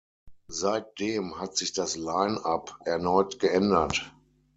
[0.47, 4.11] Seitdem hat sich das Line-up erneut geändert.